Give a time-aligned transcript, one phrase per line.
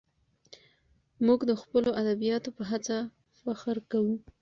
[1.25, 2.97] موږ د خپلو ادیبانو په هڅو
[3.41, 4.15] فخر کوو.